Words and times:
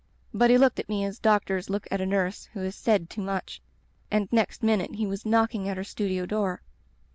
"But 0.33 0.49
he 0.49 0.57
looked 0.57 0.79
at 0.79 0.89
me 0.89 1.05
as 1.05 1.19
doctors 1.19 1.69
look 1.69 1.85
at 1.91 2.01
a 2.01 2.07
nurse 2.07 2.45
who 2.53 2.61
has 2.61 2.73
said 2.73 3.07
too 3.07 3.21
much, 3.21 3.61
and 4.09 4.27
next 4.33 4.63
minute 4.63 4.95
he 4.95 5.05
was 5.05 5.27
knocking 5.27 5.69
at 5.69 5.77
her 5.77 5.83
studio 5.83 6.25
door. 6.25 6.63